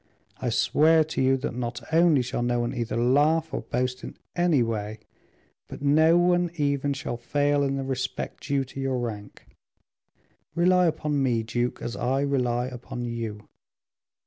I 0.37 0.49
swear 0.49 1.03
to 1.03 1.21
you 1.21 1.37
that, 1.37 1.53
not 1.53 1.83
only 1.93 2.23
shall 2.23 2.41
no 2.41 2.61
one 2.61 2.73
either 2.73 2.97
laugh 2.97 3.53
or 3.53 3.61
boast 3.61 4.03
in 4.03 4.17
any 4.35 4.63
way, 4.63 5.01
but 5.67 5.83
no 5.83 6.17
one 6.17 6.49
even 6.57 6.91
shall 6.93 7.17
fail 7.17 7.61
in 7.61 7.75
the 7.75 7.83
respect 7.83 8.41
due 8.47 8.63
to 8.63 8.79
your 8.79 8.97
rank. 8.97 9.45
Rely 10.55 10.87
upon 10.87 11.21
me, 11.21 11.43
duke, 11.43 11.83
as 11.83 11.95
I 11.95 12.21
rely 12.21 12.65
upon 12.65 13.05
you." 13.05 13.47